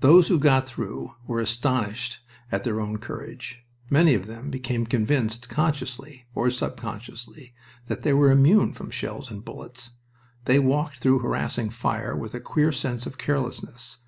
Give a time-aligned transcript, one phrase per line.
[0.00, 2.18] Those who got through were astonished
[2.50, 3.64] at their own courage.
[3.88, 7.54] Many of them became convinced consciously or subconsciously
[7.86, 9.92] that they were immune from shells and bullets.
[10.44, 14.00] They walked through harassing fire with a queer sense of carelessness.